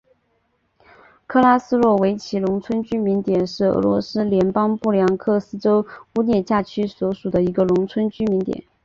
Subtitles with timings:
[1.27, 5.85] 克拉斯诺维奇农村居民点是俄罗斯联邦布良斯克州
[6.15, 8.63] 乌涅恰区所属的一个农村居民点。